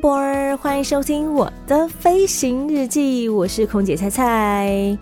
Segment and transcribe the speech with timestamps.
[0.00, 4.98] 博儿欢迎收听我的飞行日记，我是空姐菜菜。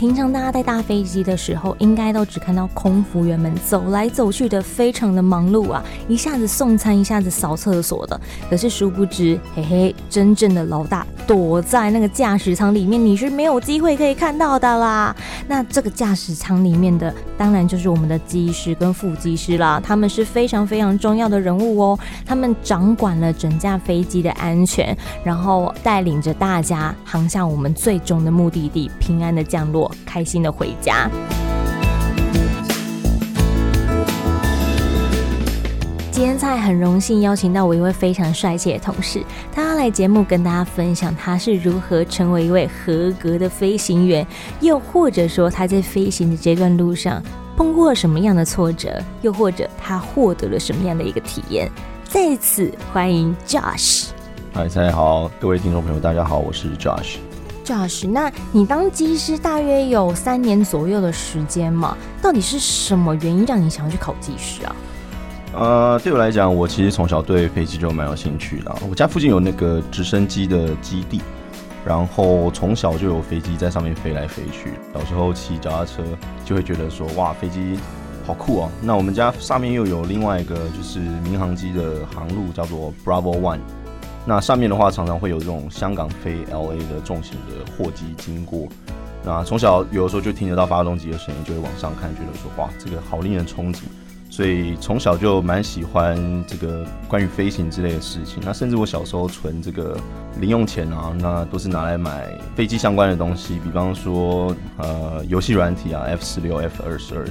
[0.00, 8.18] 平常大家在搭飞机的时候，应该都只看到空服员们走来走去的，非常的忙碌啊，一下子送餐，一下子扫厕所的。
[8.48, 15.14] 可是殊不知，嘿嘿，真正的老大躲在那个驾驶舱里面，你是没有机会可以看到的啦。
[15.46, 21.98] 那这个驾驶舱里面的，当然就是我们的机师跟副机师啦，他们是非常非常重要的人物哦。
[22.24, 29.89] 他们掌管了整架飞机的安全，然后带领着大家航向我们最终的目的地，平安的降落。
[30.04, 31.08] 开心的回家。
[36.12, 39.24] 今天菜很荣幸邀请到我一位非常帅气的同事，
[39.54, 44.26] 他要来节目跟大家分享他是如何成为一位合格的飞行员，
[44.60, 47.22] 又或者说他在飞行的这段路上
[47.56, 51.70] 碰过了什么样的挫折，又或者他获得了什么样的一个体验。
[52.04, 54.08] 在此欢迎 Josh。
[54.52, 57.16] 嗨，大家好，各位听众朋友，大家好，我是 Josh。
[57.64, 61.96] Josh，那你当机师大约有三年左右的时间嘛？
[62.22, 64.76] 到底是什么原因让你想要去考机师啊？
[65.52, 68.72] 呃，对我来讲，我其实从小对飞机就蛮有兴趣的。
[68.88, 71.20] 我家附近有那个直升机的基地，
[71.84, 74.74] 然后从小就有飞机在上面飞来飞去。
[74.94, 76.02] 小时候骑脚踏车
[76.44, 77.76] 就会觉得说，哇，飞机
[78.24, 78.70] 好酷哦！
[78.80, 83.58] 那我们家上面又有另外一个就是民航机的航路，叫做 Bravo One。
[84.26, 88.68] 那上面的话，常常会有这种香港飞 LA 的重型的货机经过。
[89.24, 93.80] 那从小有的时候就听得到发动机的声音，就会往上看，觉得说哇，这个好令人憧憬。
[94.30, 96.16] 所以从小就蛮喜欢
[96.46, 98.40] 这个关于飞行之类的事情。
[98.46, 99.98] 那甚至我小时候存这个
[100.38, 107.26] 零用钱啊，那都是拿来买飞机相关的东西，比方说呃游戏软体啊，F 十六、F 二十二。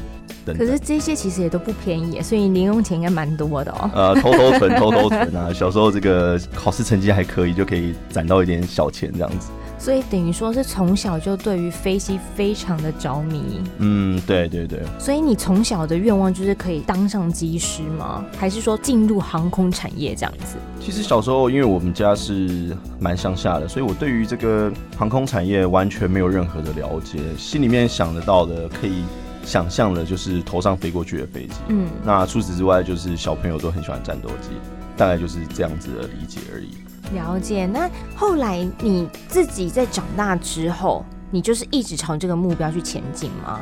[0.53, 3.91] 可是这些其实也都不便宜，所以零用钱应该蛮多的哦。
[3.93, 5.51] 呃，偷偷存， 偷偷存啊！
[5.53, 9.49] 小时候这个考试成绩还可以，就可以攒到一点小钱这样子。
[9.77, 13.61] 所以等于说是从小就对于飞机非常的着迷。
[13.77, 14.81] 嗯，对对对。
[14.99, 18.25] 所以你从小的愿望就是可以当上机师吗？
[18.37, 20.57] 还是说进入航空产业这样子？
[20.81, 29.03] 其实小时候因为我们家是蛮乡下的，所以我对于这个航空产业完全没有任何的了解，心里面想得到的可以。
[29.43, 34.49] 想象的就是头上飞过去的飞机，嗯，那除此之外就是小朋友都很喜欢战斗机，
[34.95, 36.69] 大概就是这样子的理解而已。
[37.15, 37.65] 了解。
[37.65, 43.59] 那后来你自己在长大之后，你就是一直朝这个目标去前进吗？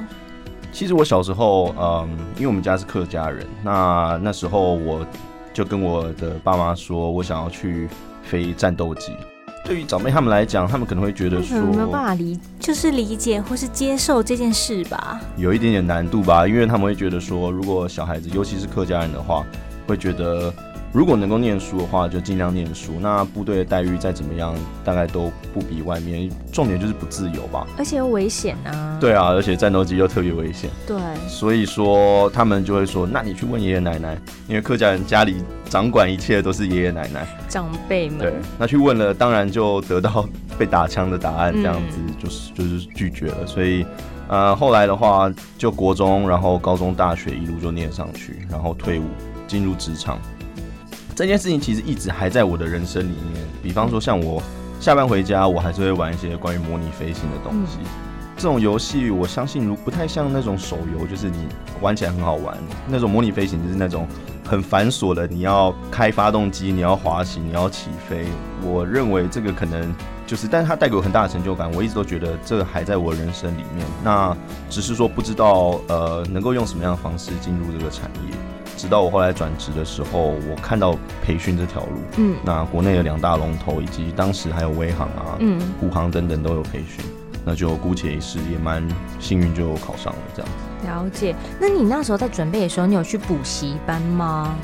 [0.73, 5.05] 其实我小时候，嗯，因为我们家是客家人，那那时候我
[5.53, 7.87] 就跟我的爸妈说，我想要去
[8.23, 9.13] 飞战斗机。
[9.67, 19.45] 对于长辈他们来讲，他们可能会觉得说，没有办法理，就是理解或是接受这件事吧，有一点点难度吧，因为他们会觉得说，如果小孩子，尤其是客家人的话，
[19.85, 20.53] 会觉得。
[20.97, 22.93] 如果能够念书的话，就尽量念书。
[22.99, 26.27] 那部队的待遇再怎么样，大概都不比外面。
[26.51, 28.97] 重点就是不自由吧，而且又危险啊。
[28.99, 30.71] 对啊，而且战斗机又特别危险。
[30.87, 30.97] 对，
[31.27, 35.35] 所以说他们就会说：“那你去问爷爷奶奶，因为客家人家里
[35.69, 43.45] 掌管一切都是爷爷奶奶长辈们。”对，那去问了，当然就得到被打枪的答案，这样子就是、嗯、就是拒绝了。
[43.45, 43.85] 所以，
[44.27, 49.03] 呃，后来的话，就国中，然后高中、大学一路就念上去，然后退伍
[49.45, 50.17] 进入职场。
[51.17, 54.39] 这件事情其实一直还在我的人生里面，比方说像我
[54.79, 57.79] 下班回家，我还是会玩一些关于模拟飞行的东西。
[58.35, 61.47] 这种游戏我相信如不太像那种手游，就是你
[61.81, 62.55] 玩起来很好玩。
[62.87, 64.07] 那种模拟飞行就是那种
[64.45, 68.27] 很繁琐的，你要开发动机，你要滑行，你要起飞。
[68.61, 69.91] 我认为这个可能
[70.27, 71.73] 就是，但是它带给我很大的成就感。
[71.73, 73.83] 我一直都觉得这个还在我人生里面。
[74.03, 74.37] 那
[74.69, 78.37] 只是说不知道呃能够用什么样的方式进入这个产业。
[78.77, 87.03] 直到我后来转职的时候，我看到培训这条路，嗯，那国内的两大龙头以及当时还有威航啊，嗯，虎航等等都有培训，
[87.43, 88.87] 那就姑且一试，也蛮
[89.19, 90.87] 幸运就考上了这样子。
[90.87, 94.55] 了解，那你那时候在准备的时候，你有去补习班吗？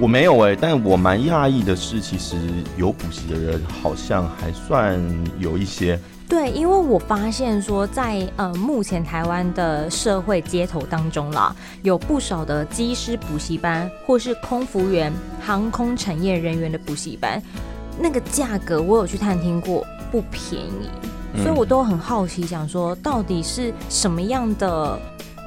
[0.00, 2.36] 我没有哎、欸，但我蛮讶异的是，其实
[2.76, 4.98] 有补习的人好像还算
[5.38, 6.00] 有一些。
[6.28, 15.10] 对，因为我发现说在，在呃目前台湾的社会街头当中啦，有不少的机师补习班，或是空服员、
[15.40, 17.42] 航空产业人员的补习班，
[17.98, 25.00] 那个价格我有去探听过，不便宜，所以我都很好奇，想说到底是什么样的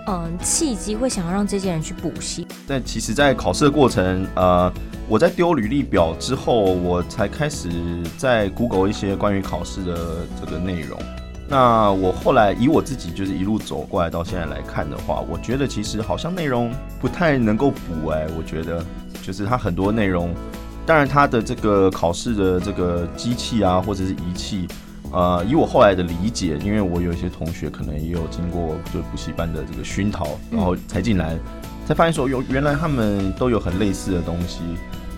[0.08, 2.48] 嗯契机会想要让这些人去补习？
[2.72, 4.72] 但其实，在考试的过程，呃。
[5.10, 7.70] 我在丢履历表之后，我才开始
[8.18, 10.98] 在 Google 一些关于考试的这个内容。
[11.50, 16.72] 那我后来以我自己就是一路走过来到现在来看的话，我觉得其实好像内容
[17.02, 18.26] 不太能够补哎。
[18.38, 18.82] 我觉得
[19.22, 20.34] 就是它很多内容，
[20.86, 24.66] 当然它的这个考试的这个机器啊或者是仪器，
[25.12, 31.38] 呃，以我后来的理解，因为我有一些同学可能也有经过就补习班的这个熏陶，然后才进来，
[31.86, 34.60] 才发现说有原来他们都有很类似的东西。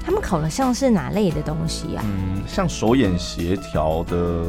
[0.06, 2.04] 他们考的像是哪类的东西啊？
[2.06, 4.44] 嗯，像手眼协调的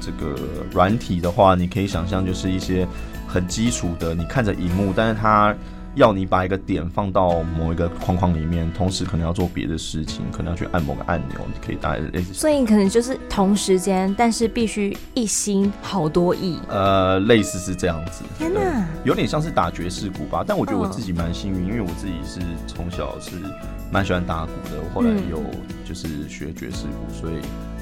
[0.00, 0.34] 这个
[0.72, 2.86] 软体的话，你可以想象就是一些
[3.26, 5.54] 很基础的，你看着荧幕，但是它。
[5.94, 12.32] 要你把一个点放到某一个框框里面，同时可能要做别的事情，可能要去按某个按钮，你可以大概类似。
[12.32, 16.58] 所以可能就是同时间，但是必须一心好多意。
[16.68, 18.22] 呃，类似是这样子。
[18.38, 20.44] 天哪，有点像是打爵士鼓吧？
[20.46, 23.32] 但我觉得我自己蛮幸运，因为我自己是从小是
[23.90, 25.42] 蛮喜欢打鼓的，我后来有
[25.84, 27.34] 就是学爵士鼓，所以。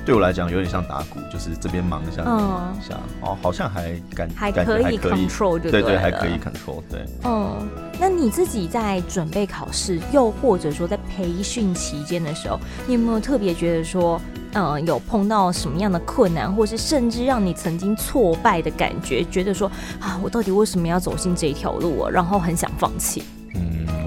[0.09, 7.05] 对我来讲有点像打鼓，就是这边忙一下，忙一下，哦，好像还感还可以 control，对，对对，还可以 control，对。
[7.25, 7.69] 嗯，
[8.01, 14.19] 那你自己在准备考试，又或者说在培训期间的时候，你有没有特别觉得说，
[14.55, 19.71] 嗯，有碰到什么样的困难，或是甚至让你曾经挫败的感觉，觉得说
[20.01, 22.11] 啊，我到底为什么要走进这一条路啊？
[22.11, 23.23] 然后很想放弃。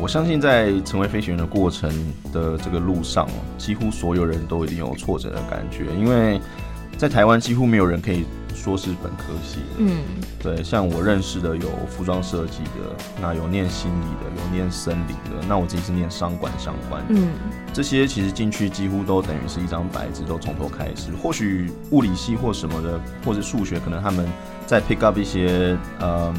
[0.01, 1.89] 我相信在成为飞行员的过程
[2.33, 3.27] 的这个路上，
[3.57, 6.41] 几乎所有人都一定有挫折的感觉，因为
[6.97, 9.75] 在台湾几乎没有人可以说是本科系的。
[9.77, 9.97] 嗯，
[10.41, 17.13] 对，像我认识的有服装设计的，那有念心理的，有念森林的，那我自己是念商管相关的。
[17.15, 17.29] 嗯，
[17.71, 21.11] 这些其实进去几乎都等于是一张白纸，都从头开始。
[21.21, 24.27] 或许物理系或什么的，或者数学，可能他们
[24.65, 26.33] 在 pick up 一些嗯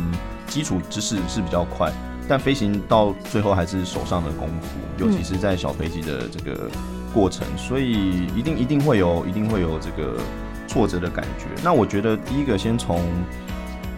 [0.48, 1.92] 基础知识是比较快。
[2.28, 6.70] 但飞行到最后还是手上的功夫，尤其是在小飞机的这个
[7.12, 10.18] 过程，嗯、所以一定一定会有一定会有这个
[10.68, 11.46] 挫折的感觉。
[11.62, 13.00] 那我觉得第一个先从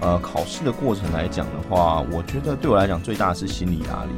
[0.00, 4.10] 呃考试的过程来讲的话，我觉得对我来讲最大的是心理压力，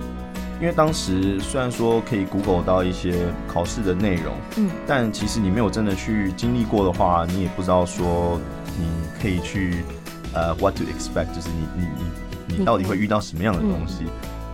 [0.60, 8.40] 因为当时虽然说可以 Google 到一些考试的内容，嗯，但其实你没有真的去经历过的话，你也不知道说
[8.78, 8.86] 你
[9.20, 9.84] 可以去
[10.32, 12.25] 呃 what to expect，就是你你你。
[12.46, 14.04] 你你到底会遇到什么样的东西？
[14.04, 14.10] 嗯、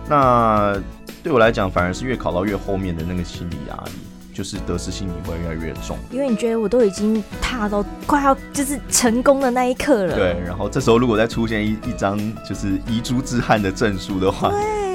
[0.09, 0.81] 那
[1.21, 3.91] 对我来讲，反而是越考到越后面的那个心理压力，
[4.33, 5.97] 就是得失心理会越来越重。
[6.11, 10.15] 因为你觉得我都已经踏到快要就是成功的那一刻了。
[10.15, 14.51] 对，然后这时候如果再出现一一张就是遗珠之憾的证书的话，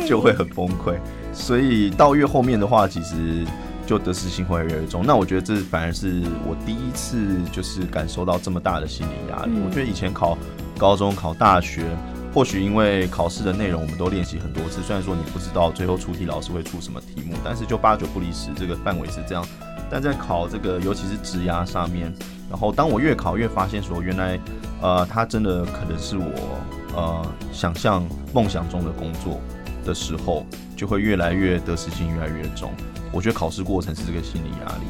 [0.07, 0.95] 就会很崩溃。
[1.33, 3.47] 所以到越后面的话，其实
[3.87, 5.03] 就得失心会越来越重。
[5.07, 9.53] 那我觉得这反而是我第一次就是感受到这么大的心理压力。
[9.55, 10.37] 嗯、我觉得以前考
[10.77, 11.85] 高中、考大学。
[12.33, 19.45] 或许因为考试的内容我们都练习很多次，虽然说你不知道最后出题老师会出什么题目，但是就八九不离十，这个范围是这样。
[19.91, 22.13] 但在考这个，尤其是职涯上面，
[22.51, 24.39] 然后当我越考越发现说，原来
[24.83, 26.61] 呃，它真的可能是我
[26.95, 29.41] 呃想象梦想中的工作
[29.85, 30.45] 的时候，
[30.77, 32.71] 就会越来越得失心越来越重。
[33.11, 34.85] 我觉得考试过程是这个心理压力。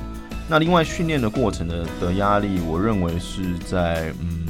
[0.48, 4.47] 那另外训练的过程的的压力，我认为是在嗯。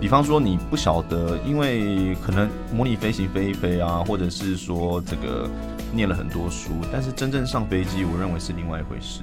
[0.00, 5.48] 比方说你不晓得，因为可能模拟飞行飞一飞啊，或者是说这个
[5.92, 9.22] 念了很多书，但是真正上飞机，我认为是另外一回事。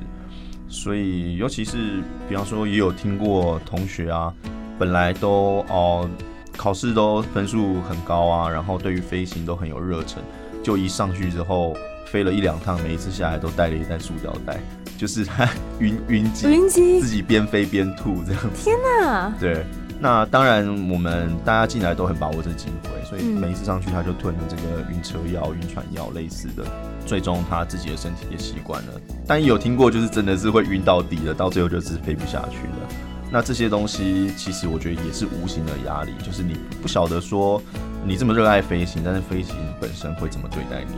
[0.67, 4.33] 所以，尤其是比方说，也有听过同学啊，
[4.77, 6.09] 本来都哦
[6.57, 10.21] 考试都分数很高啊，然后对于飞行都很有热忱，
[10.61, 11.73] 就一上去之后
[12.07, 14.59] 飞了一两趟，每一次下来都带了一袋塑胶袋，
[14.97, 15.47] 就是他
[15.79, 18.49] 晕晕机，晕机，自己边飞边吐这样子。
[18.61, 19.33] 天哪！
[19.39, 19.63] 对。
[19.99, 26.63] 那当然，我们大家进来都很把握这机会，所以每一次上去他就吞了这个晕车药、晕船药类似的，
[27.05, 28.93] 最终他自己的身体也习惯了。
[29.25, 32.87] 但也有听过，就是真的是会晕到底的，到最后就是飞不下去了。
[33.31, 37.61] 那这些东西其实我觉得也是无形的压力，就是你不晓得说
[38.05, 40.93] 你这么热爱飞行，但是飞行本身会怎么对待你。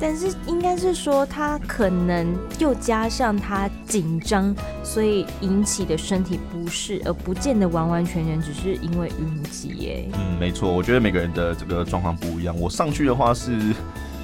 [0.00, 10.08] 但是应该是说，他可能又加上他紧张，所以引起的身体不适，而不见得完完全全只是因为晕机耶。
[10.12, 12.58] 嗯，没错，我觉得每个人的这个状况不一样。
[12.58, 13.52] 我上去的话是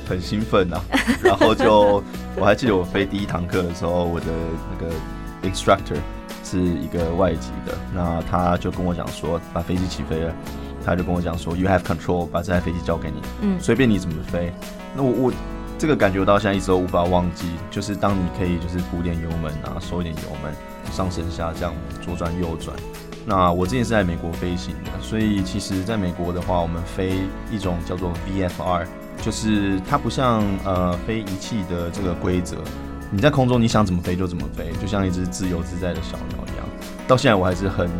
[0.09, 0.81] 很兴奋啊，
[1.23, 2.03] 然后就
[2.37, 4.27] 我还记得我飞第一堂课的时候，我的
[4.73, 4.95] 那个
[5.49, 5.99] instructor。
[6.45, 10.35] 是一个外籍的，那他就跟我讲说，把飞机起飞了，
[10.85, 14.53] 他就跟我讲说，You have control，把这台飞机交给你，嗯，随便你怎么飞。
[14.95, 15.33] 那我我
[15.83, 20.55] 这个感觉我到现在一直都无法忘记，就是当你可以就是补点油门啊，收一点油门，
[20.93, 22.77] 上升下降，左转右转。
[23.27, 28.87] 那我之前是在美国飞行的，所以其实在美国的话，我们飞一种叫做 VFR，
[29.23, 32.59] 就是它不像呃飞仪器的这个规则。
[33.11, 36.65] 你在空中，你想怎么飞就怎么飞，就像一只自由自在的小鸟一样。
[37.09, 37.91] 到现在我还是很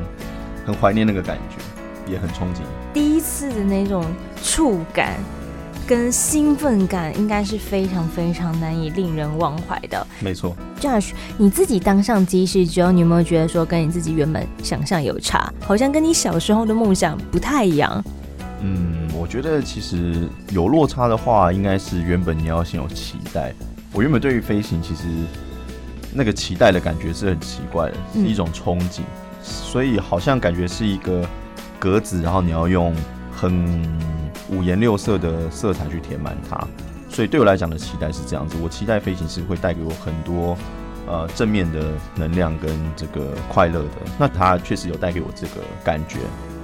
[0.65, 2.61] 很怀念那个感觉，也很憧憬。
[2.95, 4.05] 第一次的那种
[4.41, 5.19] 触感
[5.87, 10.07] 跟兴奋感，应该是非常非常难以令人忘怀的。
[10.21, 15.53] 没错，Josh，你自己当上机师之后，你有没有觉得说跟你自己原本想象有差？
[15.61, 18.03] 好像跟你小时候的梦想不太一样。
[18.63, 23.53] 嗯，我觉得其实有落差的话，应该是原本你要先有期待。
[23.93, 25.03] 我原本对于飞行，其实
[26.13, 29.01] 那个期待的感觉是很奇怪的，是一种憧憬，
[29.43, 31.29] 所以好像感觉是一个
[31.79, 32.95] 格子，然后你要用
[33.31, 33.83] 很
[34.53, 36.57] 五颜六色的色彩去填满它。
[37.09, 40.57] 所以对我来讲的期待是这样子，我期待飞行是会带给我很多
[41.07, 43.91] 呃正面的能量跟这个快乐的。
[44.19, 46.21] 那它确实有带给我这个感觉，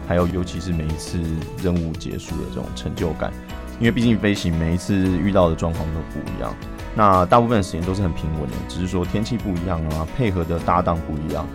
[0.07, 1.21] 还有尤其是每一次
[1.63, 3.31] 任务结束的这种成就感，
[3.79, 6.55] 因为毕竟飞行每一次遇到的状况都不一样。
[6.95, 11.47] 那大部分时间都是很平稳的，只是说天气不一样啊，配合的搭档不一样，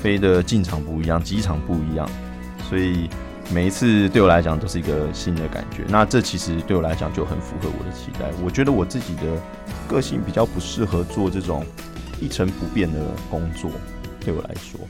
[0.00, 2.08] 飞的进场不一样，机场不一样，
[2.66, 3.10] 所以
[3.50, 5.84] 每一次对我来讲都是一个新的感觉。
[5.88, 8.30] 那这其实对我来讲就很符合我的期待。
[8.44, 9.22] 我觉得我自己的
[9.88, 11.64] 个性比较不适合做这种
[12.20, 13.00] 一成不变的
[13.30, 13.70] 工作，
[14.20, 14.80] 对我来说。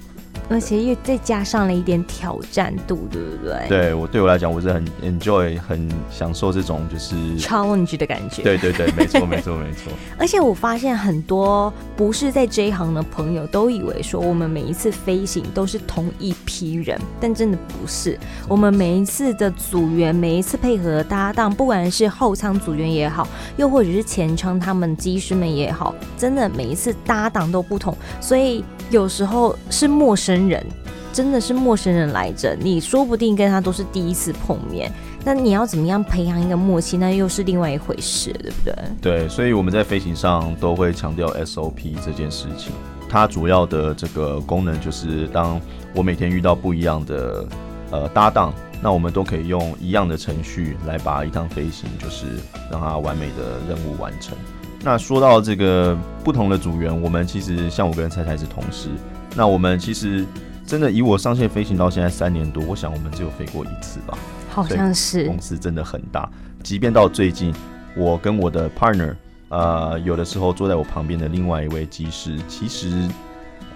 [0.48, 3.68] 而且又再加上了一点挑战度，对不对？
[3.68, 8.42] 对我对我来讲，我是很 enjoy，很享受这种就是 challenge 的感觉。
[8.42, 9.92] 对对对，没错 没错没错。
[10.18, 18.18] 而且我发现很多不是在这一行的朋友都以为说我们每一次飞行都是同一批人，但真的不是。
[18.48, 28.64] 我们每一次的组员，每一次配合的搭档，不管是后舱组员也好，又或者是前舱他们机师们也好，真的每一次搭档都不同，所以。
[28.90, 30.64] 有时候是陌生人，
[31.12, 34.90] 真的是陌生人来着，你说不定跟他都是第一次碰面，
[35.24, 38.74] 那你要怎么样培养一个默契，那又是另外一回事，对不对？
[39.00, 42.72] 对，所以我们在飞行上都会强调 SOP 这件事情，
[43.08, 45.60] 它主要的这个功能就是，当
[45.94, 47.46] 我每天遇到不一样的
[47.90, 52.26] 呃搭档，那我们都可以用一样的程序来把一趟飞行，就是
[52.70, 54.34] 让它完美的任务完成。
[54.82, 58.88] 那说到这个不同的组员，我们其实像我跟蔡蔡是同事。
[59.34, 60.24] 那我们其实
[60.66, 64.16] 真的以我上线飞行到现在三年多，我想我们只有飞过一次吧。
[64.48, 65.26] 好像是。
[65.26, 66.28] 公司真的很大，
[66.62, 67.54] 即便到最近，
[67.96, 69.14] 我跟我的 partner，
[69.48, 73.08] 呃，有的时候坐在我旁边的另外一位机师，其实。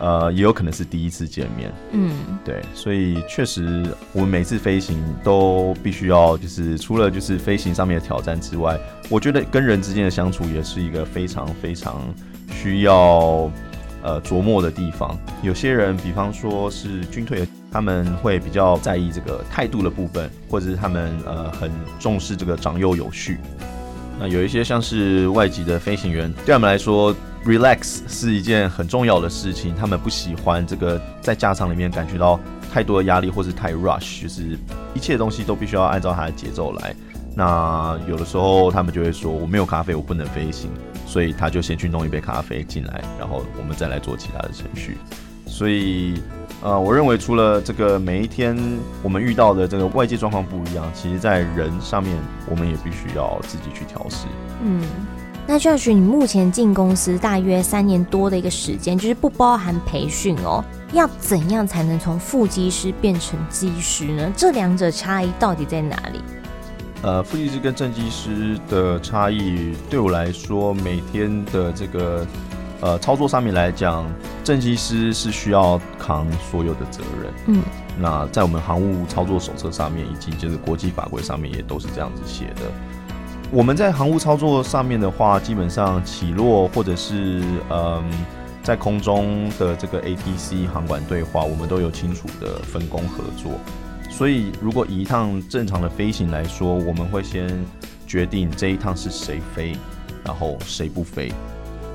[0.03, 2.11] 呃，也有可能是第一次见面，嗯，
[2.45, 8.77] 对，所以确实，我们每次飞行都必须要，就是除了就是飞行上面的挑战之外，
[9.09, 12.03] 我觉得跟人之间的相处也是一个非常非常
[12.51, 13.49] 需要
[14.03, 15.17] 呃琢磨的地方。
[15.41, 23.39] 有些人，比方说是军退，他们会比较在意这个态度的部分，或者是他们呃很重视这个长幼有序。
[24.19, 27.15] 那有一些像是外籍的飞行员，对他们来说。
[27.45, 32.39] Relax 是一件很重要的事情，他们不喜欢这个在驾舱里面感觉到
[32.73, 34.57] 太多的压力，或是太 rush，就是
[34.95, 36.95] 一切东西都必须要按照他的节奏来。
[37.35, 40.71] 那有的时候他们就会说：“我没有咖啡，我不能飞行。”
[41.05, 44.97] 所以他就先去弄一杯咖啡进来，然后我们再来做其他的程序。
[45.47, 46.23] 所以，
[46.63, 48.57] 呃，我认为除了这个每一天
[49.03, 52.17] 我们遇到的这个外界状况不一样，其实在人上面
[52.49, 54.27] 我们也必须要自己去调试。
[54.63, 54.81] 嗯。
[55.47, 60.65] 那 Josh，你目前进公司大约三年多的一个时间，就是不包含培训哦。
[60.93, 64.33] 要怎样才能从副机师变成机师呢？
[64.37, 66.21] 这两者差异到底在哪里？
[67.03, 72.27] 呃，副机师跟正机师的差异，对我来说，每天的这个
[72.81, 74.07] 呃操作上面来讲，
[74.45, 77.33] 正机师是需要扛所有的责任。
[77.47, 77.63] 嗯，
[77.99, 82.71] 那在我们航务操作手册上面，以及就是国际法规上面，也都是这样子写的。
[83.53, 88.03] 我们在航务操作上面的话，基本上起落或者是嗯，
[88.63, 93.53] 在空中的这个 ATC 航管对话，我们都有清楚的分工合作。
[94.09, 97.47] 所以，如果以一趟正常的飞行来说，我们会先
[98.07, 99.77] 决定这一趟是谁飞，
[100.25, 101.31] 然后谁不飞。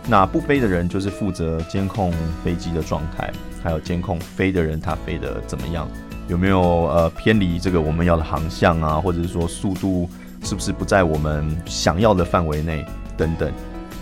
[0.08, 3.34] 那不飞的人就是负责监控飞机的状态，
[3.64, 5.90] 还有监控飞的人他飞得怎么样，
[6.28, 10.08] 有没有呃偏离这个我们要的航向啊，或者是说速度。
[10.44, 12.86] 是不是不在我们想要的范围内？
[13.18, 13.52] 等等，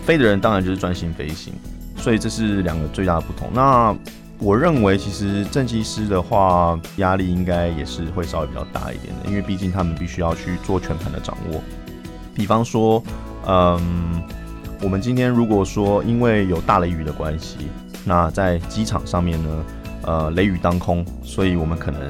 [0.04, 1.54] 飞的人当然就是专心飞行，
[1.96, 3.48] 所以这是两个最大的不同。
[3.54, 3.96] 那
[4.38, 11.62] 我认为其实正机师的话，压力应该也是会稍微比较大一点的，因为毕竟他们必须要去做全盘的掌握。
[12.34, 13.02] 比方说，
[13.46, 14.22] 嗯，
[14.82, 17.56] 我们今天如果说因为有大雷雨的关系，
[18.04, 19.64] 那在机场上面呢，
[20.02, 22.02] 呃，雷雨当空，所以我们可能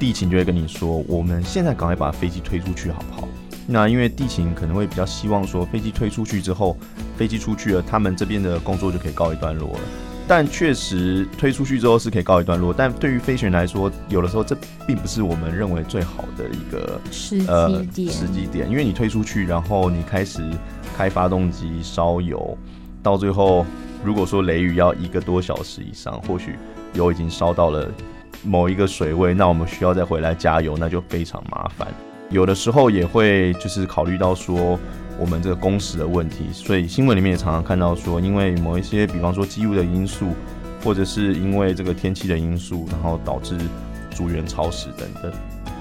[0.00, 3.28] 地勤就会跟你说，我们现在赶快把飞机推出去，好不好？
[3.66, 6.76] 那因为地勤可能会比较希望说，飞机推出去之后，
[7.16, 9.80] 飞机出去了，他们这边的工作就可以告一段落了。
[10.28, 17.48] 但确实推出去之后是可以告一段落，但对于飞行员来说，有的时候这并不是我们认为最好的一个时机点。
[17.48, 17.68] 呃、
[18.12, 20.40] 时机点，因为你推出去，然后你开始
[20.96, 22.56] 开发动机烧油，
[23.02, 23.66] 到最后
[24.02, 26.56] 如果说雷雨要一个多小时以上，或许
[26.94, 27.90] 油已经烧到了
[28.44, 31.88] 某一个水位，那我们需要再回来加油，那就非常麻烦。
[32.32, 34.78] 有的时候也会就是考虑到说。
[35.18, 40.30] 我们这个工时的问题，所以新闻里面也常常看到说，因为某一些，比方说机务的因素，
[40.82, 43.56] 或者是因为这个天气的因素，然后导致
[44.10, 45.30] 组员超时等等。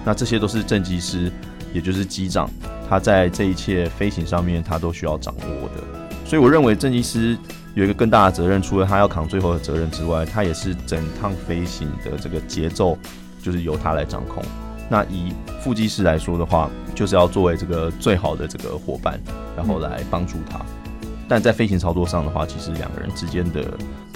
[0.03, 1.31] 那这些都是正机师，
[1.74, 2.48] 也就是机长，
[2.89, 5.84] 他在这一切飞行上面，他都需要掌握的。
[6.25, 7.36] 所以我认为正机师
[7.74, 12.98] 有一个更大的责任，除了他要扛最后的责任之外，他也是整趟飞行的这个节奏，
[13.41, 14.43] 就是由他来掌控。
[14.91, 15.31] 那以
[15.62, 19.17] 副机师来说的话，就是要作为这个最好的这个伙伴，
[19.55, 20.57] 然后来帮助他。
[21.03, 23.63] 嗯、但在飞行操作上的话，其实两个人之间的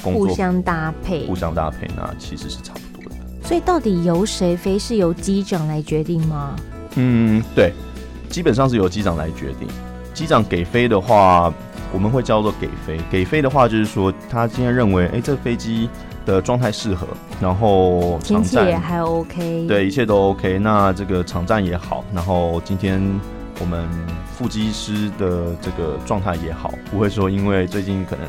[0.03, 3.15] 工作互相搭配，互相搭配，那其实是差不多的。
[3.41, 6.53] 所以到底由谁飞是由机长来决定吗？
[6.96, 7.72] 嗯，对，
[8.29, 9.70] 基本上是由机长来决定。
[10.13, 11.53] 机长给飞的话，
[11.94, 13.00] 我们会叫做给飞。
[13.10, 15.89] 给飞的话，就是说他今天认为，哎、欸，这个飞机。
[16.25, 17.08] 的状态适合，
[17.39, 20.58] 然后天气也还 OK，对，一切都 OK。
[20.60, 23.01] 那这个场站也好，然后今天
[23.60, 23.88] 我们
[24.36, 28.25] 副机师的这个状态也好，不会说因为最近可能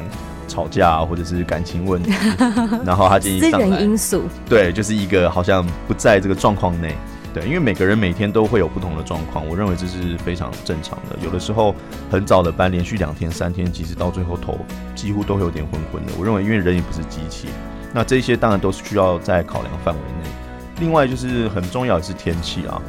[0.47, 2.13] 吵架或者是感情问题，
[2.85, 6.95] 然后他建议私人因素，对，就是一个好像不在这个状况内，
[7.35, 11.17] 对，因为每个人每天都会有不同的状况，我认为这是非常正常的。
[11.25, 11.75] 有的时候
[12.11, 14.59] 很早的班连续两天三天，其实到最后头
[14.95, 16.13] 几乎都会有点昏昏的。
[16.19, 17.49] 我认为，因为人也不是机器。
[17.93, 20.31] 那这些当然都是需要在考量范围内。
[20.81, 22.81] 另外就是很重要的是天气啊，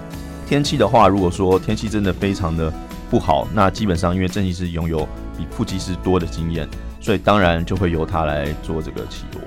[0.45, 2.71] 天气的话，如果说天气真的非常的
[3.09, 5.07] 不好，那基本上因为正机师拥有
[5.37, 6.67] 比副机师多的经验，
[6.99, 9.41] 所以当然就会由他来做这个起落。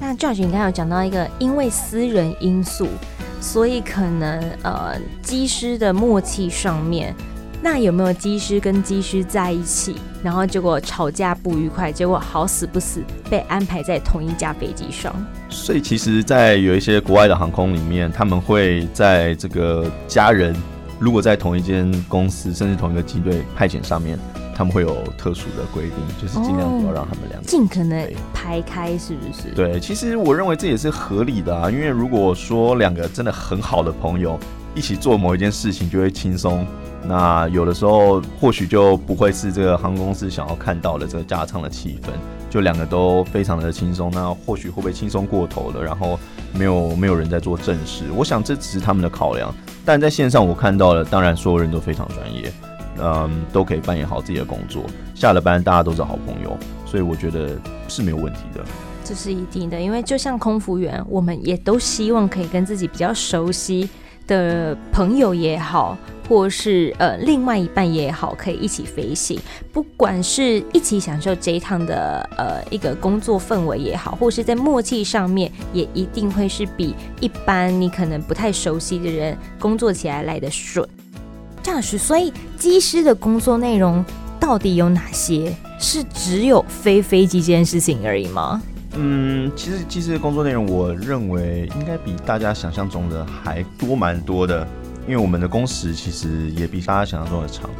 [0.00, 2.88] 那 j o 你刚刚有讲到一个因为私人因素，
[3.40, 7.14] 所以可能呃机师的默契上面。
[7.68, 15.12] 那有没有机师跟机师在一起，然后结果吵架不愉快，结果好死不死被安排在同一架飞机上？
[15.48, 20.54] 所以其实，在有一些国外的航空里面，他们会在这个家人
[21.00, 24.16] 如果在同一间公司，甚至同一个机队派遣上面，
[24.54, 29.52] 他们会有特殊的规定，就是尽量不要让他们两个尽可能排开，是不是？
[29.56, 34.38] 对，其实我认为这也是合理的啊，因为如果说两个真的很好的朋友
[34.72, 36.64] 一起做某一件事情，就会轻松。
[37.08, 42.10] 那有的时候或许就不会是这个航空公司想要看到的这个加长的气氛，
[42.50, 44.10] 就两个都非常的轻松。
[44.12, 45.82] 那或许会不会轻松过头了？
[45.82, 46.18] 然后
[46.52, 48.04] 没有没有人在做正事。
[48.16, 49.54] 我想这只是他们的考量。
[49.84, 52.52] 但在线上我看到了，当然所有人都非常专业，
[52.98, 54.82] 嗯，都可以扮演好自己的工作。
[55.14, 58.64] 下了班大家都是好朋友，所以我觉得是没有问题的。
[59.04, 63.88] 这是一定的，因为就像空服员，我们也都希望可以跟自己比较熟悉
[64.26, 65.96] 的朋友也好。
[66.28, 69.38] 或是呃，另外一半也好，可以一起飞行，
[69.72, 80.86] 不管是一起享受这一趟的呃一个工作氛围也好，或是在默契上面，也一定会是比一般你可能不太熟悉的人工作起来来得顺。
[81.62, 84.04] 这样是，所以机师的工作内容
[84.38, 85.54] 到底有哪些？
[85.78, 88.62] 是只有飞飞机这件事情而已吗？
[88.94, 94.66] 嗯，其实机师的工作内容，我认为应该比大家想象中的还多蛮多的。
[95.06, 97.70] 因为我们的工时其实也比大家想象中的长。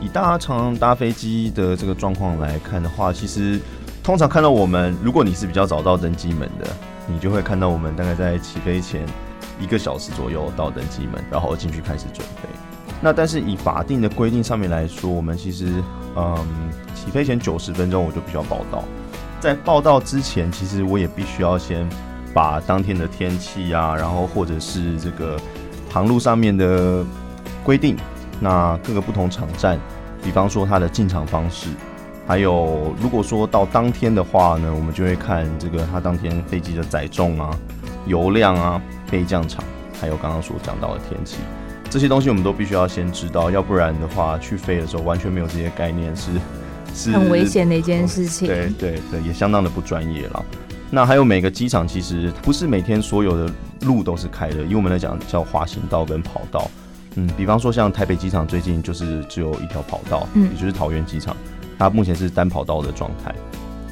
[0.00, 3.60] 以大家常常搭飞机的这个状况来看的话，其实
[4.02, 6.66] 通常看到我们，如果你是比较早到登机门的，
[7.06, 9.06] 你就会看到我们大概在起飞前
[9.60, 12.48] 一个小时左右到登机门，然后进去开始准备。
[13.00, 15.80] 那但是以法定的规定上面来说，我们其实
[16.16, 16.36] 嗯
[16.96, 18.82] 起飞前九十分钟我就必须要报到。
[19.38, 21.88] 在报到之前，其实我也必须要先
[22.34, 25.38] 把当天的天气啊，然后或者是这个。
[25.92, 27.04] 航路上面的
[27.62, 27.94] 规定，
[28.40, 29.78] 那各个不同场站，
[30.24, 31.68] 比方说它的进场方式，
[32.26, 37.50] 还有如果说到当天的话呢，我们就会看这个它当天飞机的载重啊、
[38.06, 39.62] 油量啊、备降场，
[40.00, 41.36] 还有刚刚所讲到的天气，
[41.90, 46.30] 这些东西我们都必须要先知道，要不然的话去飞的时候完全没有这些概念是
[46.94, 48.48] 是很危险的一件事情。
[48.48, 50.42] 对对对，也相当的不专业了。
[50.90, 53.52] 那还有每个机场其实不是每天所有的
[53.82, 56.70] 路都是开的，以我们来讲叫滑行道跟跑道。
[57.16, 61.36] 嗯，比方说像台北机场最近就是只有一条跑道，嗯，也就是桃园机场，
[61.78, 63.34] 它目前是单跑道的状态。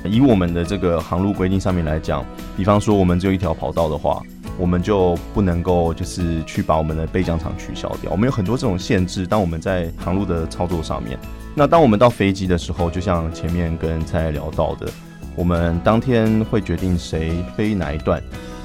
[0.03, 2.25] 以我们的这个航路规定上面来讲，
[2.57, 4.23] 比方说我们只有一条跑道的话，
[4.57, 8.11] 我们就不能够就是去把我们的备降场取消掉。
[8.11, 11.19] 我们有很多这种限制，当我们在航路的操作上面。
[11.55, 14.91] 那当我们到飞机的时候，就像前面跟蔡蔡聊到的。
[15.37, 18.23] 我们当天会决定谁飞哪一段。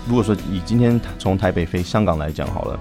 [0.08, 2.80] 如果说以今天从台北飞香港来讲好了，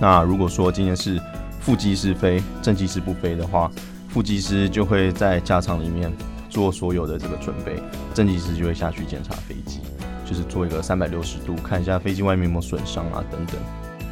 [0.00, 1.20] 那如果说今天是
[1.60, 3.70] 副机师飞，正机师不飞的话，
[4.08, 6.12] 副机师就会在驾舱里面
[6.48, 7.80] 做所有的这个准备，
[8.12, 9.80] 正机师就会下去检查飞机，
[10.24, 13.56] 就是做一个三百六十度看一下飞机外面有没有损伤啊等等。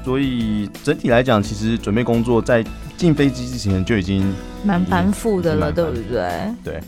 [0.04, 2.64] 所以整体来讲，其实准备工作在
[2.96, 4.32] 进飞机之前就已经
[4.64, 6.30] 蛮繁复的了，对不对？
[6.62, 6.80] 对。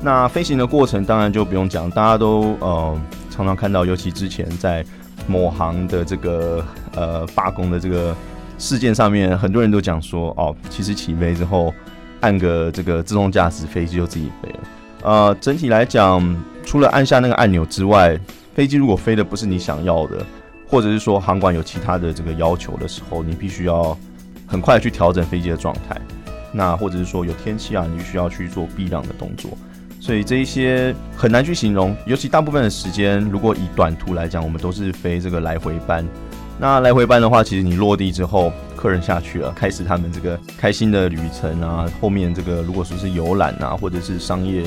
[0.00, 3.00] 那飞行的过程当然就不用讲，大家都呃
[3.34, 4.84] 常常看到，尤其之前在
[5.26, 8.14] 某航的这个呃罢工的这个
[8.58, 11.74] 事件上面，很多人都讲说哦，其实起飞之后
[12.20, 14.60] 按个这个自动驾驶，飞机就自己飞了。
[15.02, 16.22] 呃，整体来讲，
[16.64, 18.16] 除了按下那个按钮之外，
[18.54, 20.24] 飞机如果飞的不是你想要的，
[20.68, 23.98] 或者是说航管有其他的这个要求的时候，你必须要
[24.46, 26.00] 很快去调整飞机的状态。
[26.52, 29.50] 那或者是说有天气啊，你必须要去做避让的动作。
[30.04, 36.06] 所以这一些很难去形容，尤其大部分的时间，如果以短途来讲，我们都是飞这个来回班。
[36.60, 41.90] 那来回班的话，其实你落地之后，客人下去了，开始他们这个开心的旅程啊。
[42.02, 44.64] 后面这个如果说是游览啊，或者是商业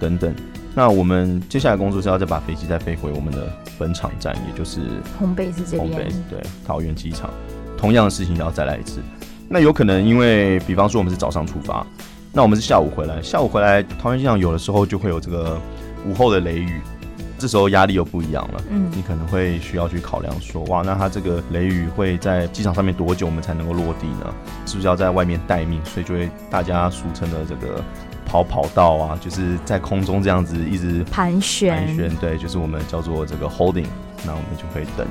[0.00, 0.34] 等等，
[0.74, 3.46] 那我们接下来工作是要再把飞机再飞回我们的
[3.78, 4.80] 本场站，也就是
[5.20, 5.88] home base 这边。
[5.88, 7.30] home base 对，桃园机场，
[7.78, 9.00] 同样的事情要再来一次。
[9.48, 11.86] 那有可能因为，比方说我们是早上出发。
[12.32, 15.60] 那我们是下午回来，下午回来，桃园机场有的时候就会有这个
[16.06, 16.80] 午后的雷雨，
[17.36, 18.62] 这时候压力又不一样了。
[18.70, 24.32] 嗯，你可能会需要去考量说，哇，那它这个雷雨会在机场上面多久我们才能够落地呢？
[24.64, 25.84] 是不是要在外面待命？
[25.84, 27.82] 所以就会大家俗称的这个
[28.24, 31.84] 跑跑道啊，就是在空中这样子一直盘旋。
[31.84, 33.86] 盘旋，对，就是我们叫做这个 holding。
[34.24, 35.04] 那我们就会等，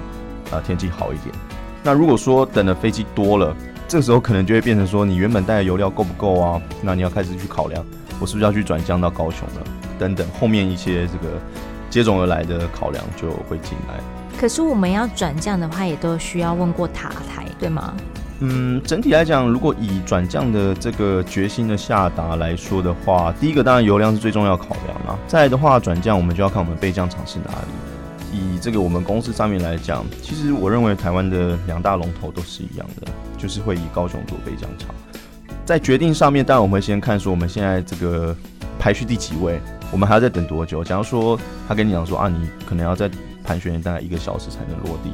[0.51, 1.35] 啊，天气好一点。
[1.83, 3.53] 那如果说等的飞机多了。
[3.89, 6.61] 这个时候可能就会变成说，你原本带的油料够不够啊？
[6.83, 7.83] 那你要开始去考量，
[8.19, 9.63] 我是不是要去转降到高雄了？
[9.97, 11.41] 等等，后面一些这个
[11.89, 13.95] 接踵而来的考量就会进来。
[14.39, 17.95] 可是我们要转降的话，也都需要问过塔台，对吗？
[18.41, 25.17] 嗯，整体来讲，如果以转降的这个决心的下达来说的话，第一个当然油量是最重要考量啦。
[25.27, 27.67] 再来的话，转降我们就要看我们备降场是哪里。
[28.31, 34.93] 以这个我们公司上面来讲，其实我认为台湾的两大龙头都是一样的，就是会以高雄做备降场。
[35.65, 38.35] 在决定上面，当然我们会先看说我们现在这个
[38.79, 39.59] 排序第几位，
[39.91, 40.83] 我们还要再等多久？
[40.83, 43.09] 假如说他跟你讲说啊，你可能要再
[43.43, 45.11] 盘旋大概一个小时才能落地，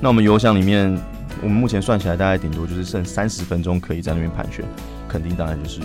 [0.00, 0.96] 那我们油箱里面，
[1.42, 4.64] 我们目前算起来大概顶多就是剩三十分钟可以在那边盘旋，
[5.08, 5.80] 肯定当然就是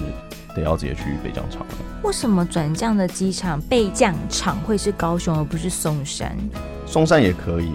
[0.56, 1.68] 得要直接去备降场了。
[2.04, 6.36] 为什么转降的机场备降场会是高雄而不是松山？
[6.86, 7.72] 松山也可以，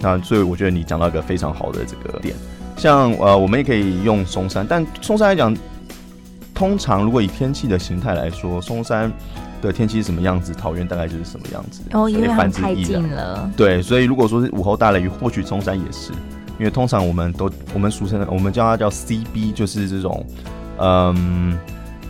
[0.00, 2.34] 那所以我觉得你讲到一个非常好的这个点，
[2.76, 5.56] 像呃，我们也可以用松山，但松山来讲，
[6.54, 9.10] 通常如果以天气的形态来说，松山
[9.60, 11.82] 的天气是什么样子，桃园大概就是什么样子。
[11.92, 13.50] 哦，因为它太近了。
[13.56, 16.12] 对，所以如果说是午后大雷雨，或许松山也是，
[16.58, 20.24] 因为通常我们都我们俗称的，我们叫它叫 CB，就是这种
[20.78, 21.58] 嗯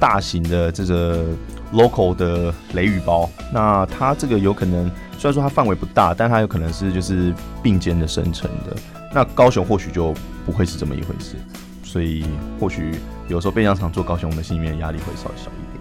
[0.03, 1.25] 大型的这个
[1.73, 4.91] local 的雷雨包，那它这个有可能。
[5.17, 8.75] 虽然说它范围不大，但它有可能是就是并肩的生成的。
[9.15, 10.13] 那高雄或许就
[10.45, 11.37] 不会是这么一回事，
[11.85, 12.25] 所以
[12.59, 12.91] 或许
[13.29, 15.72] 有时候备降场做高雄，我们心里面压力会稍微小一点。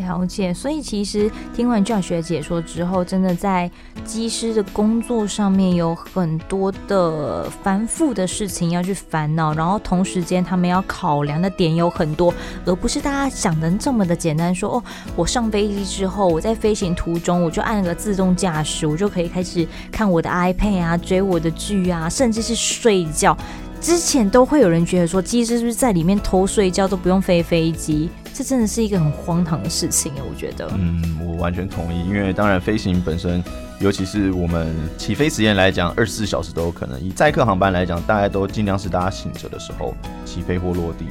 [0.00, 3.70] 了解，所以其实听完教学解说之后，真的在
[4.04, 12.32] 机师的工作上面有很多的繁复的事情要去烦恼，然后同时间他们要考量的点有很多，
[12.64, 14.60] 而不是大家想的这么的简单说。
[14.60, 14.84] 说哦，
[15.16, 23.34] 我上飞机之后，我在飞行途中我就按个自动驾驶，我就可以开始看我的 iPad 啊，追我的剧啊，甚至是睡觉。
[23.80, 28.10] 之前都会有人觉得说，机师是不是在里面偷睡觉都不用飞飞机？
[28.32, 30.66] 这真的是一个很荒唐的事情，我觉得。
[30.72, 33.42] 嗯，我完全同意，因为当然飞行本身，
[33.80, 36.98] 尤其是我们起飞时间来讲，二十四小时都有可能。
[37.00, 41.06] 以载客航班来讲，大家都尽量是大家醒着的时候起飞或落地。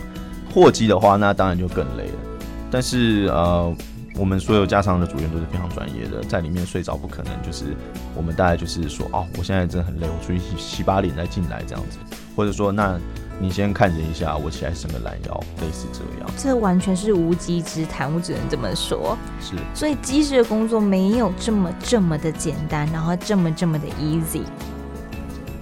[0.54, 2.20] 货机的话，那当然就更累了。
[2.72, 3.72] 但是呃，
[4.16, 7.32] 我们所有机舱的组员都是非常专业的，在里面睡着不可能。
[7.44, 7.76] 就是
[8.16, 12.00] 我们大概就是说，哦，我现在真的很累，我出去洗洗把脸再进来这样子，
[12.36, 13.00] 或者说那。
[13.42, 16.30] 你先看着一下，我起来伸个懒腰，类似这样。
[16.38, 19.18] 这完全是无稽之谈，我只能这么说。
[19.40, 24.42] 是，所以机师的工作没有这么这么的简单，然后这么这么的 easy。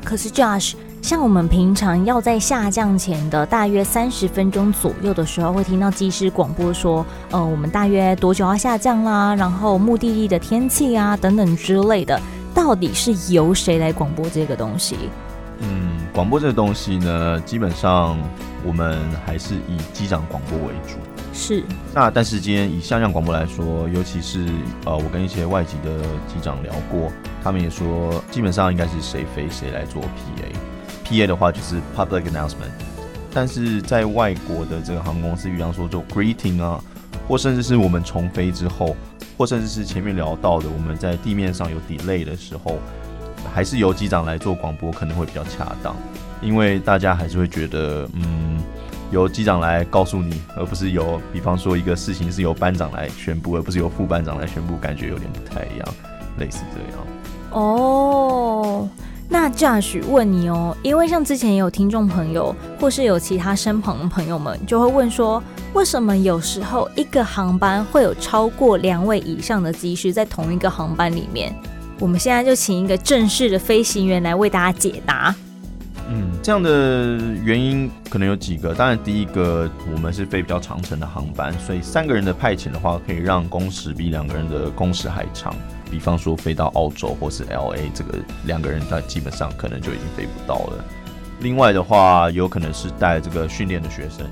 [0.03, 9.35] 可是 Josh，像我们平常要在下降前的大约三十分钟左右的时候，会听到机师广播说，呃，我们大约多久要下降啦？
[9.35, 12.19] 然后目的地的天气啊等等之类的。
[12.55, 14.97] 到底是由谁来广播这个东西？
[15.59, 15.87] 嗯，
[16.17, 18.17] 广播这个东西呢，基本上
[18.65, 20.97] 我们还是以机长广播为主。
[21.32, 21.63] 是。
[21.93, 24.43] 那但是今天以下降广播来说，尤其是
[24.86, 27.12] 呃，我跟一些外籍的机长聊过，
[27.43, 31.06] 他们也说，基本上应该是谁飞谁来做 PA。
[31.06, 32.73] PA 的话就是 Public Announcement。
[33.32, 36.84] 但是在外国的这个航空公司，比方说做 Greeting 啊，
[37.27, 38.95] 或甚至是我们重飞之后。
[39.38, 42.80] 或甚至是前面聊到的，我们在地面上有 delay 的时候，
[43.54, 45.95] 还是由机长来做广播可能会比较恰当，
[46.41, 48.60] 因为大家还是会觉得，嗯，
[49.12, 55.88] 由机长来告诉你，而不是由，比方说一个事情是由班长来宣布，而不是由副班长来宣布，感觉有点不太一样，
[56.39, 57.08] 类似这样。
[57.52, 58.88] 哦。
[59.30, 71.54] 那 Josh 问你哦，因为像之前有听众朋友，或是有其他身旁的朋友们，就会问说，为什么有时候一个航班会有超过两位以上的机师在同一个航班里面？
[71.99, 75.33] 我们现在就请一个正式的飞行员来为大家解答。
[76.10, 85.53] 嗯，这样的原因可能有几个，当然第一个，我们是飞比较长程的航班，所以三个人的派遣的话，可以让工时比两个人的工时还长。
[85.89, 90.86] 比方说飞到澳洲或是 LA，这个两个人他基本上可能就已经飞不到了。
[91.39, 94.25] 另外的话，有可能是带这个训练的学生。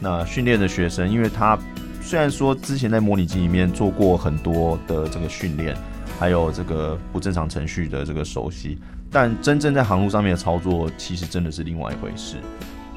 [0.00, 1.58] 那训练的学生，因为他
[2.00, 5.76] 虽然说之前在模拟机里面做过很多的这个训练，
[6.22, 8.78] 还有这个不正常程序的这个熟悉，
[9.10, 12.36] 但真正在航路上面的操作，其实真的是另外一回事。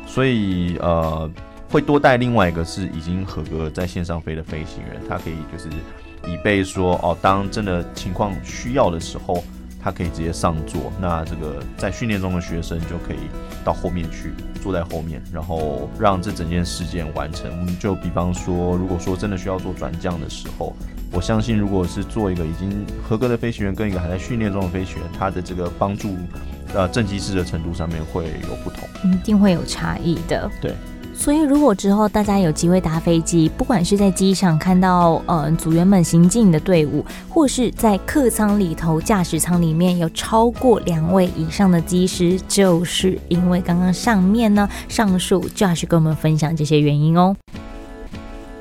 [0.05, 1.27] 所以呃，
[1.67, 5.67] 会多带另外一个是已经合格在线上飞的飞行员，他可以就是。
[6.27, 9.43] 以备说哦，当真的情况需要的时候，
[9.85, 10.91] 他可以直接上座。
[10.99, 13.29] 那这个在训练中的学生就可以
[13.63, 17.51] 到后面去，坐在后面，然后让这整件事件完成。
[17.51, 20.75] 我们就比方说，如果说真的需要做转降的时候，
[21.11, 26.15] 我相信如果是做一个已经合格的飞行员跟一个还在训练中的飞行员，他的这个帮助
[26.73, 30.49] 呃正机师的程度上面会有不同，一定会有差异的。
[30.59, 30.73] 对。
[31.17, 47.35] 所以，如果之后大家有机会搭飞机，不管是在机场看到嗯组员们行进的队伍，或是在客舱里头驾驶舱里面有超过两位以上的机师，就是因为刚刚上面呢上述 Josh 跟我们分享这些原因哦。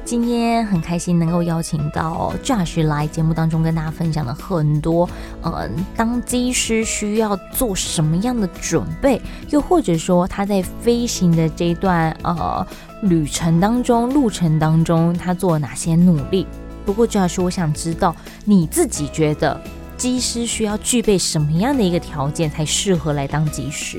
[0.05, 5.09] 今天很开心能够邀请到 Josh 来节目当中跟大家分享了很多，
[5.43, 12.64] 嗯，当机师需要做什么样的准备，又或者说他在飞行的这一段呃
[13.03, 16.47] 旅程当中、路程当中，他做了哪些努力。
[16.85, 18.14] 不过 Josh，我想知道
[18.45, 19.59] 你自己觉得
[19.97, 23.99] 机师需要具备什么样的一个条件才适合来当机师？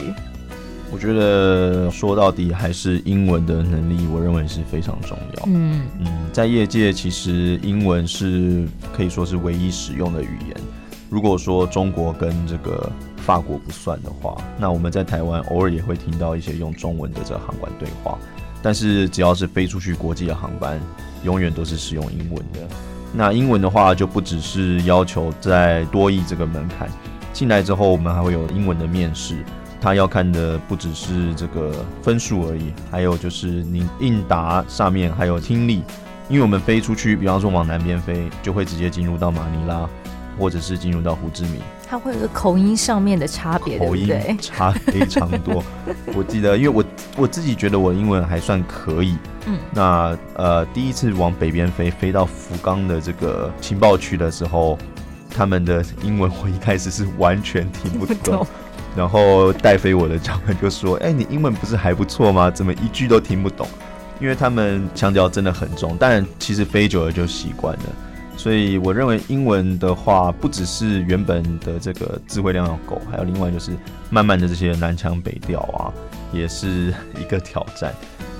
[0.96, 5.44] 我觉得说到底还是英文的能力，我认为是非常重要。
[5.48, 10.56] 嗯嗯，在业界其实英文是可以说是唯一使用的语言。
[11.10, 18.18] 如果说中国跟这个法国不算的话，那我们在台湾偶尔也会听到一些用中文的这个航管对话。
[18.64, 20.80] 但是只要是飞出去国际的航班，
[21.26, 22.60] 永远都是使用英文的。
[23.12, 26.90] 那英文的话就不只是要求在多译这个门槛，
[27.34, 29.44] 进来之后我们还会有英文的面试。
[29.86, 31.72] 他要看的不只是这个
[32.02, 35.84] 分数而已，还有就是你应答上面还有听力，
[36.28, 39.88] 因为我们飞出去，比方说往南边飞，就会直接进入到马尼拉，
[40.40, 44.10] 或者是进入到胡志明，它会有个口音上面的差别，口音
[44.42, 45.64] 差非常多。
[46.16, 46.84] 我记得，因为我
[47.16, 54.80] 我自己觉得我英文还算可以，嗯，那呃第一次往北边飞，飞到福冈的这个情报区的时候，
[55.30, 58.48] 他们的英文我一开始是完全听不懂。
[58.96, 62.50] 然后带飞我的教官就说：“哎，你英文不是还不错吗？
[62.50, 63.68] 怎么一句都听不懂？
[64.22, 67.84] 因为他们腔调真的很重，但其实飞久了就习惯了。
[68.38, 73.72] 所以我认为英文的话，不只是原本的这个词汇量要够，还有另外就是
[74.10, 75.92] 慢慢的这些南腔北调啊，
[76.32, 77.94] 也是一个挑战。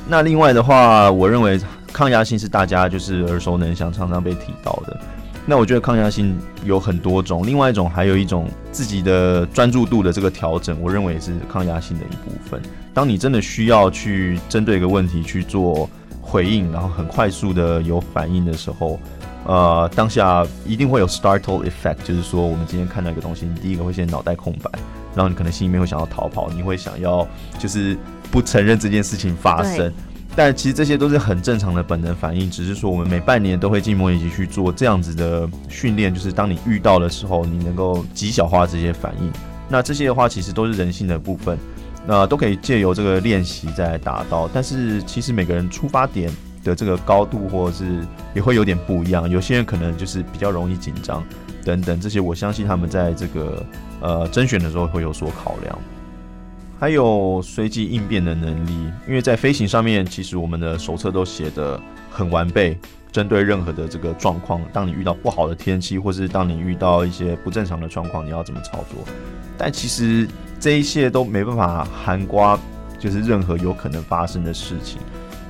[0.08, 1.60] 那另外的话，我认为
[1.92, 4.98] 抗压性是大家就是耳熟能详、常常被提到的。”
[5.46, 12.62] 那我觉得抗压性有很多种，另外一种还有一种自己的专注度的这个调整，我认为也是抗压性的一部分。
[12.94, 15.90] 当你真的需要去针对一个问题去做
[16.22, 19.00] 回应，然后很快速的有反应的时候，
[19.46, 24.72] 呃，当下一定会有 startle effect，就是说我们今天看到一个东西，你第一个会先脑袋空白，
[25.16, 27.28] 然后你可能心里面会想要逃跑，你会想要
[27.60, 27.98] 就是。
[28.32, 29.94] 不承认这件事情发生。
[30.36, 39.32] 但其实这些都是很正常的本能反应，只是说我们每半年都会进模拟机去做这样子的训练，就是当你遇到的时候，你能够极小化这些反应。
[39.70, 41.58] 那这些的话，其实都是人性的部分，
[42.06, 44.50] 那都可以借由这个练习再来达到。
[44.54, 46.30] 但是其实每个人出发点
[46.66, 51.24] 的这个高度或者是也会有点不一样，有些人可能就是比较容易紧张
[51.64, 53.66] 等等，这些我相信他们在这个
[54.02, 55.80] 呃甄选的时候会有所考量。
[56.78, 58.72] 还有随机应变的能力，
[59.08, 61.80] 因为在飞行上面，其实我们的手册都写得
[62.12, 62.78] 很完备，
[63.12, 69.04] 针对任何的这个状况，当你遇到不好的天气，或是当你遇到一些不正常的状况，你要怎么操作？
[69.58, 70.28] 但其实
[70.60, 72.60] 这一切都没办法涵盖，
[73.00, 75.00] 就是任何有可能发生的事情。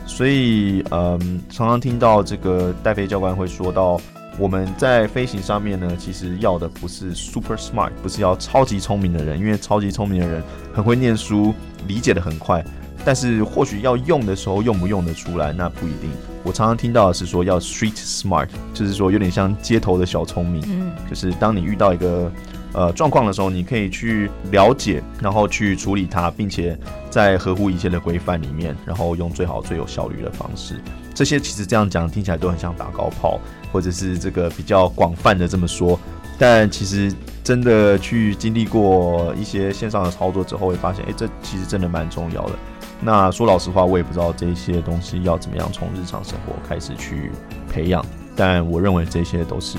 [0.05, 3.99] 所以，嗯，常常听到这个带飞教官会说到。
[4.38, 10.43] 我们在飞行上面呢，其实要的不是 super smart，不是要超级聪明的人，因为超级聪明的人
[10.74, 11.54] 很会念书，
[11.88, 12.63] 理解的很快，
[13.06, 16.10] 但是或许要用的时候用不用得出来，那不一定。
[16.43, 22.30] 我常常听到的是说要 street smart，就是说有点像街头的小聪明，嗯，就是当你遇到一个
[22.75, 26.77] 呃状况的时候，你可以去了解，然后去处理它，并且
[27.09, 30.79] 在合乎一切的规范里面，然后用最好最有效率的方式。
[31.13, 33.39] 这些其实这样讲听起来都很像打高炮，
[33.71, 35.97] 或者是这个比较广泛的这么说，
[36.38, 42.51] 但其实真的去经历过一些线上的操作之后，会发现，哎，这其实真的蛮重要的。
[42.99, 47.31] 那说老实话，我也不知道这些东西要怎么样从日常生活开始去
[47.69, 49.77] 培养，但我认为这些都是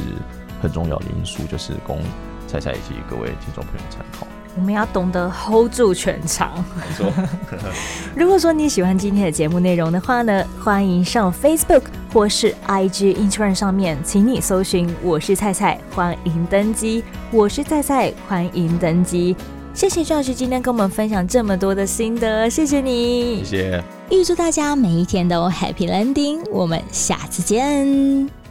[0.62, 1.98] 很重要的因素，就是工
[2.46, 4.26] 菜菜以及各位听众朋友参考。
[4.59, 6.64] 我们要懂得 hold 住全场。
[6.74, 7.12] 没错。
[8.16, 17.04] 如果说你喜欢今天的节目内容的话呢，欢迎上 Facebook 或是 IG Instagram 上面，请你搜寻“我是菜菜”，欢迎登机。
[17.30, 19.37] 我是菜菜，欢迎登机。
[19.74, 23.44] 谢谢 Josh 今天跟我们分享这么多的心得，谢谢你。
[23.44, 23.85] 谢谢。
[24.09, 28.45] 预祝大家每一天都 Happy Landing，我们下次见。